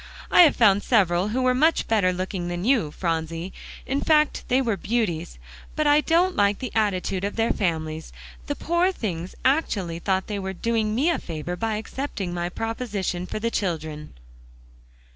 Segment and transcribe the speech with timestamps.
[0.31, 3.53] I have found several who were much better looking than you, Phronsie;
[3.85, 5.37] in fact, they were beauties;
[5.75, 8.11] but I don't like the attitude of their families.
[8.47, 13.27] The poor things actually thought they were doing me a favor by accepting my proposition
[13.27, 14.15] for the children."